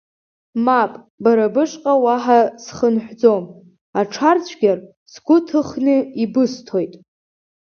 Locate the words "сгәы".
5.11-5.37